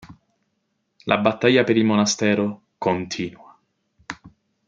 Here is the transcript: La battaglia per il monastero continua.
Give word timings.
La 1.05 1.19
battaglia 1.19 1.63
per 1.63 1.77
il 1.77 1.85
monastero 1.85 2.63
continua. 2.79 3.55